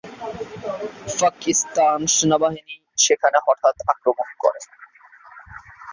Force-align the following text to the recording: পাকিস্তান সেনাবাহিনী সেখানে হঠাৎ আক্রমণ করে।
পাকিস্তান 1.19 1.99
সেনাবাহিনী 2.15 2.75
সেখানে 2.97 3.37
হঠাৎ 3.45 3.75
আক্রমণ 3.87 4.29
করে। 4.39 4.61